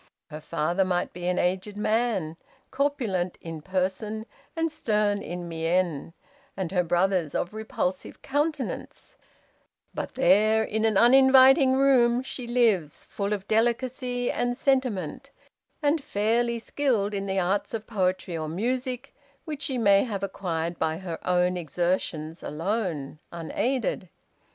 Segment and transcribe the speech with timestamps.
[0.31, 2.35] Her father might be an aged man,
[2.71, 6.13] corpulent in person, and stern in mien,
[6.57, 9.15] and her brothers of repulsive countenance;
[9.93, 15.29] but there, in an uninviting room, she lives, full of delicacy and sentiment,
[15.83, 19.13] and fairly skilled in the arts of poetry or music,
[19.45, 24.09] which she may have acquired by her own exertions alone, unaided.